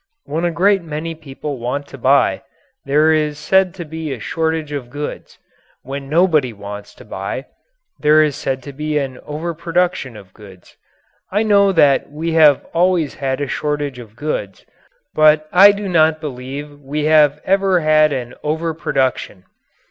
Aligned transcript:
When 0.23 0.45
a 0.45 0.51
great 0.51 0.81
many 0.81 1.13
people 1.13 1.59
want 1.59 1.85
to 1.89 1.97
buy, 1.99 2.41
there 2.85 3.13
is 3.13 3.37
said 3.37 3.75
to 3.75 3.85
be 3.85 4.11
a 4.11 4.19
shortage 4.19 4.71
of 4.71 4.89
goods. 4.89 5.37
When 5.83 6.09
nobody 6.09 6.53
wants 6.53 6.95
to 6.95 7.05
buy, 7.05 7.45
there 7.99 8.23
is 8.23 8.35
said 8.35 8.63
to 8.63 8.73
be 8.73 8.97
an 8.97 9.19
overproduction 9.27 10.17
of 10.17 10.33
goods. 10.33 10.75
I 11.31 11.43
know 11.43 11.71
that 11.73 12.11
we 12.11 12.31
have 12.31 12.65
always 12.73 13.13
had 13.13 13.41
a 13.41 13.47
shortage 13.47 13.99
of 13.99 14.15
goods, 14.15 14.65
but 15.13 15.47
I 15.53 15.71
do 15.71 15.87
not 15.87 16.19
believe 16.19 16.79
we 16.79 17.05
have 17.05 17.39
ever 17.45 17.81
had 17.81 18.11
an 18.11 18.33
overproduction. 18.41 19.43